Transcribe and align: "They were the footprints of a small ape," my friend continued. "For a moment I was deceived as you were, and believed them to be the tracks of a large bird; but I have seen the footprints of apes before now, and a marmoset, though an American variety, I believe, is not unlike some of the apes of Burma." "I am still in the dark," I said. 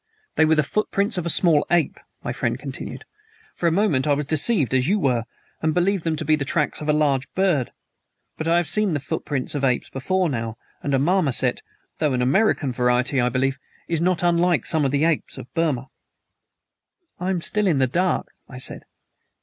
"They 0.35 0.45
were 0.45 0.55
the 0.55 0.63
footprints 0.63 1.19
of 1.19 1.27
a 1.27 1.29
small 1.29 1.63
ape," 1.69 1.99
my 2.23 2.33
friend 2.33 2.57
continued. 2.57 3.05
"For 3.55 3.67
a 3.67 3.71
moment 3.71 4.07
I 4.07 4.13
was 4.13 4.25
deceived 4.25 4.73
as 4.73 4.87
you 4.87 4.97
were, 4.97 5.25
and 5.61 5.75
believed 5.75 6.05
them 6.05 6.15
to 6.15 6.25
be 6.25 6.35
the 6.35 6.43
tracks 6.43 6.81
of 6.81 6.89
a 6.89 6.91
large 6.91 7.31
bird; 7.35 7.71
but 8.35 8.47
I 8.47 8.57
have 8.57 8.67
seen 8.67 8.95
the 8.95 8.99
footprints 8.99 9.53
of 9.53 9.63
apes 9.63 9.91
before 9.91 10.27
now, 10.27 10.57
and 10.81 10.95
a 10.95 10.97
marmoset, 10.97 11.61
though 11.99 12.13
an 12.13 12.21
American 12.23 12.71
variety, 12.71 13.21
I 13.21 13.29
believe, 13.29 13.59
is 13.87 14.01
not 14.01 14.23
unlike 14.23 14.65
some 14.65 14.85
of 14.85 14.89
the 14.91 15.05
apes 15.05 15.37
of 15.37 15.53
Burma." 15.53 15.89
"I 17.19 17.29
am 17.29 17.39
still 17.39 17.67
in 17.67 17.77
the 17.77 17.85
dark," 17.85 18.29
I 18.49 18.57
said. 18.57 18.85